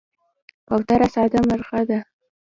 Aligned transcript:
کوتره 0.67 1.07
ساده 1.13 1.39
مرغه 1.47 1.81
ده. 1.89 1.99